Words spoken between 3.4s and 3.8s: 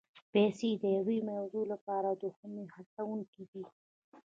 دي.